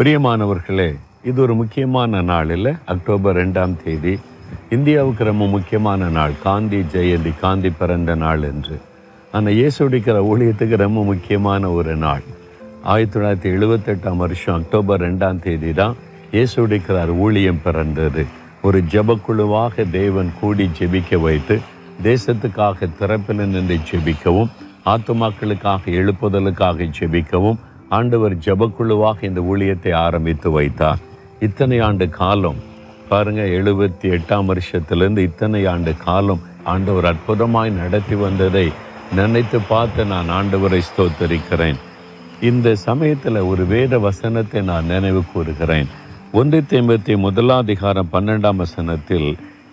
பிரியமானவர்களே 0.00 0.94
இது 1.24 1.42
ஒரு 1.42 1.54
முக்கியமான 1.54 2.20
நாள் 2.22 2.50
இல்லை? 2.50 2.72
அக்டோபர் 2.84 3.36
ரெண்டாம் 3.36 3.72
தேதி. 3.84 4.18
இந்தியாவுக்கு 4.70 5.24
ரொம்ப 5.24 5.46
முக்கியமான 5.46 6.08
நாள். 6.08 6.32
காந்தி 6.42 6.76
ஜெயந்தி 6.76 7.32
காந்தி 7.40 7.70
பிறந்த 7.70 8.14
நாள் 8.14 8.42
என்று. 8.42 8.78
ஆனால் 9.32 9.52
இயேசுடிக்கிற 9.52 10.20
ஊழியத்துக்கு 10.30 10.76
ரொம்ப 10.76 11.04
முக்கியமான 11.04 11.70
ஒரு 11.70 11.96
நாள். 11.96 12.22
ஆயிரத்தி 12.82 13.20
தொள்ளாயிரத்தி 13.20 13.56
எழுபத்தெட்டாம் 13.56 14.16
வருஷம் 14.16 14.54
அக்டோபர் 14.54 15.00
ரெண்டாம் 15.00 15.38
தேதி 15.38 15.72
தான் 15.72 15.96
இயேசுடிக்கிறார் 16.32 17.12
ஊழியம் 17.16 17.62
பிறந்தது. 17.64 18.26
ஒரு 18.62 18.82
ஜபக்குழுவாக 18.90 19.90
தேவன் 19.90 20.32
கூடி 20.40 20.70
ஜெபிக்க 20.78 21.20
வைத்து 21.20 21.60
தேசத்துக்காக 22.02 22.88
திறப்பில் 23.00 23.46
நின்று 23.46 23.78
ஜெபிக்கவும் 23.90 24.50
ஆத்துமாக்களுக்காக 24.86 25.80
எழுப்புதலுக்காக 25.84 26.88
ஜெபிக்கவும் 26.98 27.58
ஆண்டவர் 27.96 28.34
ஜபக்குழுவாக 28.46 29.18
இந்த 29.28 29.40
ஊழியத்தை 29.50 29.92
ஆரம்பித்து 30.06 30.48
வைத்தார். 30.56 31.00
இத்தனை 31.46 31.76
ஆண்டு 31.88 32.06
காலம் 32.20 32.58
பாருங்க 33.10 33.42
எழுபத்தி 33.58 34.06
எட்டாம் 34.16 34.48
வருஷத்திலிருந்து 34.52 35.20
இத்தனை 35.28 35.60
ஆண்டு 35.72 35.92
காலம் 36.06 36.42
ஆண்டவர் 36.72 37.08
அற்புதமாய் 37.12 37.70
நடத்தி 37.80 38.16
வந்ததை 38.24 38.66
நினைத்து 39.18 39.58
பார்த்து 39.72 40.02
நான் 40.14 40.30
ஆண்டவரை 40.38 40.80
ஸ்தோத்தரிக்கிறேன். 40.88 41.78
இந்த 42.50 42.74
சமயத்தில் 42.88 43.40
ஒரு 43.50 43.62
வேத 43.72 43.94
வசனத்தை 44.08 44.60
நான் 44.70 44.90
நினைவு 44.94 45.22
கூறுகிறேன். 45.32 45.88
ஒன்று 46.40 46.58
தேம்பத்தி 46.72 47.12
முதலாதிகாரம் 47.26 48.12
பன்னெண்டாம் 48.14 48.60
வசனத்தில் 48.64 49.28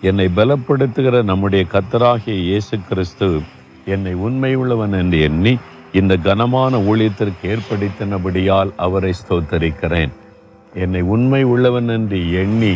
என்னை 0.08 0.26
பலப்படுத்துகிற 0.38 1.16
நம்முடைய 1.30 1.64
கத்தராகிய 1.74 2.36
இயேசு 2.48 2.76
கிறிஸ்து 2.88 3.28
என்னை 3.94 4.12
உண்மையுள்ளவன் 4.26 4.94
என்று 5.00 5.18
எண்ணி 5.28 5.54
இந்த 5.98 6.14
கனமான 6.26 6.78
ஊழியத்திற்கு 6.90 7.44
ஏற்படுத்தினபடியால் 7.52 8.70
அவரை 8.84 9.12
ஸ்தோத்தரிக்கிறேன். 9.20 10.12
என்னை 10.82 11.02
உண்மை 11.14 11.42
உள்ளவன் 11.52 11.90
என்று 11.96 12.18
எண்ணி 12.42 12.74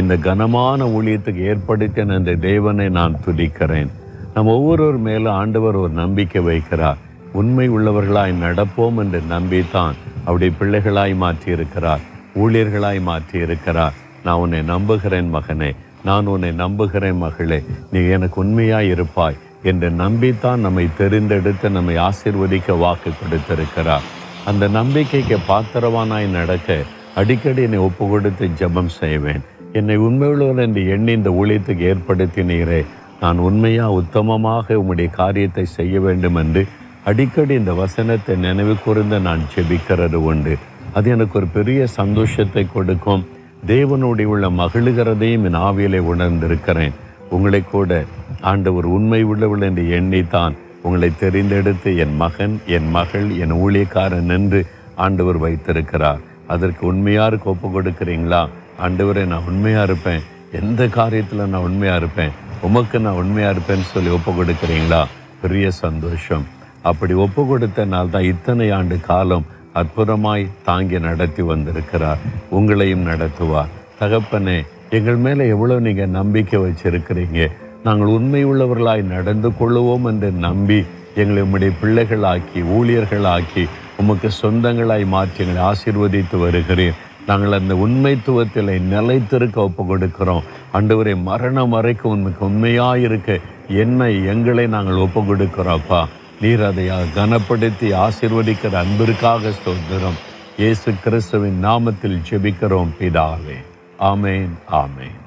இந்த 0.00 0.14
கனமான 0.26 0.86
ஊழியத்துக்கு 0.96 1.42
ஏற்படுத்தின 1.52 2.16
அந்த 2.20 2.34
தேவனை 2.48 2.86
நான் 2.98 3.14
துதிக்கிறேன். 3.26 3.90
நம் 4.34 4.52
ஒவ்வொருவர் 4.56 4.98
மேலும் 5.06 5.36
ஆண்டவர் 5.40 5.78
ஒரு 5.82 5.92
நம்பிக்கை 6.02 6.42
வைக்கிறார். 6.50 6.98
உண்மை 7.32 7.66
உள்ளவர்களாய் 7.76 8.34
நடப்போம் 8.44 8.98
என்று 9.02 9.20
நம்பித்தான் 9.34 9.96
அவருடைய 10.24 10.52
பிள்ளைகளாய் 10.60 11.14
மாற்றி 11.24 11.48
இருக்கிறார் 11.56 12.04
ஊழியர்களாய் 12.42 13.00
மாற்றி 13.08 13.36
இருக்கிறார் 13.46 13.96
நான் 14.24 14.40
உன்னை 14.42 14.60
நம்புகிறேன் 14.72 15.28
மகனே. 15.34 15.70
நான் 16.04 16.26
உன்னை 16.32 16.50
நம்புகிறேன் 16.62 17.20
மகளே. 17.24 17.58
நீ 17.92 18.00
எனக்கு 18.16 18.36
உண்மையாய் 18.44 18.90
இருப்பாய். 18.94 19.38
என்று 19.62 19.90
நம்பித்தான் 19.90 20.56
நம்மை 20.56 20.88
தெரிந்தெடுத்து 20.98 21.70
நம்மை 21.70 21.96
ஆசீர்வதிக்க 21.96 22.78
வாக்கு 22.78 23.10
கொடுத்திருக்கிறார். 23.10 24.02
அந்த 24.44 24.68
நம்பிக்கைக்கு 24.68 25.38
பாத்திரவானாய் 25.48 26.26
நடக்க 26.26 26.76
அடிக்கடி 27.14 27.62
என்னை 27.62 27.78
ஒப்பு 27.78 28.08
கொடுத்து 28.08 28.46
ஜெபம் 28.46 28.86
செய்வேன். 28.86 29.42
என்னை 29.72 29.96
உண்மையுள்ளவர் 29.98 30.62
என்று 30.62 30.88
எண்ணி 30.88 31.12
இந்த 31.12 31.30
ஊழியத்துக்கு 31.30 31.94
ஏற்படுத்தினீரே. 31.94 32.84
நான் 33.20 33.38
உண்மையாக 33.38 33.92
உத்தமமாக 33.92 34.74
உம்முடைய 34.74 35.10
காரியத்தை 35.10 35.64
செய்ய 35.64 36.00
வேண்டும் 36.00 36.34
என்று 36.34 36.66
அடிக்கடி 37.04 37.54
இந்த 37.54 37.72
வசனத்தை 37.72 38.36
நினைவு 38.36 38.76
கூர்ந்து 38.84 39.20
நான் 39.20 39.40
ஜெபிக்கிறது 39.54 40.14
உண்டு. 40.14 40.56
அது 40.92 41.10
எனக்கு 41.10 41.38
ஒரு 41.38 41.46
பெரிய 41.46 41.86
சந்தோஷத்தை 41.86 42.66
கொடுக்கும். 42.66 43.26
தேவனுடைய 43.66 44.24
உள்ள 44.24 44.48
மகிழுகிறதையும் 44.48 45.44
என் 45.44 45.60
ஆவியிலே 45.68 46.00
உணர்ந்திருக்கிறேன். 46.14 46.92
உங்களை 47.30 47.62
கூட 47.62 48.04
ஆண்டவர் 48.40 48.84
உண்மை 48.84 49.22
உள்ளவள் 49.22 49.60
என்று 49.60 49.82
எண்ணித்தான். 49.82 50.54
உங்களை 50.82 51.10
தெரிந்தெடுத்து 51.20 51.96
என் 51.96 52.16
மகன் 52.16 52.60
என் 52.66 52.90
மகள் 52.90 53.38
என் 53.38 53.52
ஊழியக்காரன் 53.52 54.28
என்று 54.28 54.66
ஆண்டவர் 54.94 55.38
வைத்திருக்கிறார். 55.38 56.20
அதற்கு 56.46 56.86
உண்மையாருக்கு 56.86 57.50
ஒப்பு 57.50 57.68
கொடுக்குறீங்களா? 57.68 58.48
ஆண்டவரை 58.82 59.26
நான் 59.26 59.46
உண்மையாக 59.46 59.82
இருப்பேன். 59.82 60.22
எந்த 60.52 60.86
காரியத்தில் 60.86 61.46
நான் 61.46 61.66
உண்மையாக 61.68 61.98
இருப்பேன்? 61.98 62.30
உமக்கு 62.60 63.00
நான் 63.00 63.14
உண்மையாக 63.14 63.58
இருப்பேன்னு 63.58 63.80
சொல்லி 63.80 64.10
ஒப்பு 64.10 64.32
கொடுக்குறீங்களா? 64.32 65.04
பெரிய 65.40 65.70
சந்தோஷம். 65.70 66.46
அப்படி 66.82 67.14
ஒப்பு 67.14 67.42
கொடுத்தனால் 67.42 68.10
தான் 68.10 68.22
இத்தனை 68.22 68.70
ஆண்டு 68.70 69.00
காலம் 69.00 69.46
அற்புதமாய் 69.74 70.48
தாங்கி 70.64 70.98
நடத்தி 70.98 71.42
வந்திருக்கிறார். 71.42 72.18
உங்களையும் 72.50 73.06
நடத்துவார். 73.06 73.72
தகப்பனே 74.00 74.66
எங்கள் 74.96 75.16
மேலே 75.16 75.48
எவ்வளோ 75.48 75.78
நீங்கள் 75.78 76.14
நம்பிக்கை 76.18 76.58
வச்சிருக்கிறீங்க? 76.60 77.40
நாங்கள் 77.82 78.06
உண்மை 78.06 78.44
உள்ளவர்களாய் 78.44 79.02
நடந்து 79.14 79.48
கொள்ளுவோம் 79.58 80.06
என்று 80.10 80.30
நம்பி 80.30 80.78
எங்களை 81.14 81.42
உம்முடைய 81.42 81.72
பிள்ளைகளாக்கி 81.82 82.60
ஊழியர்களாக்கி 82.76 83.64
உமக்கு 83.96 84.28
சொந்தங்களாய் 84.42 85.04
மாற்றி 85.06 85.44
எங்களை 85.44 85.62
ஆசீர்வதித்து 85.70 86.38
வருகிறேன் 86.38 86.98
நாங்கள் 87.26 87.52
அந்த 87.52 87.74
உண்மைத்துவத்தில் 87.74 88.72
நிலைத்திருக்க 88.94 89.60
ஒப்பு 89.60 89.84
கொடுக்கிறோம் 89.84 90.46
அன்றுவரை 90.72 91.14
மரணம் 91.28 91.74
வரைக்கும் 91.76 92.12
உண்மைக்கு 92.12 92.44
உண்மையாயிருக்க 92.50 93.40
என்னை 93.84 94.24
எங்களை 94.24 94.66
நாங்கள் 94.66 95.02
ஒப்பு 95.06 95.20
கொடுக்கிறோம்ப்பா 95.20 96.02
நீர் 96.40 96.62
அதை 96.62 96.86
கனப்படுத்தி 97.14 97.88
ஆசீர்வதிக்கிற 98.04 98.76
அன்பிற்காக 98.84 99.52
ஸ்தோத்திரம். 99.60 100.20
இயேசு 100.56 100.92
கிறிஸ்துவின் 101.04 101.64
நாமத்தில் 101.64 102.22
ஜெபிக்கிறோம் 102.30 102.94
பிதாவே. 103.00 103.67
Amen. 104.00 104.58
Amen. 104.68 105.18